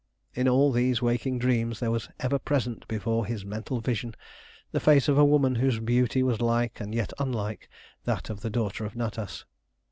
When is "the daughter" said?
8.41-8.83